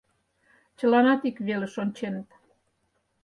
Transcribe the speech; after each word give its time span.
Чыланат 0.77 1.21
ик 1.29 1.37
велыш 1.47 1.73
онченыт. 1.83 2.29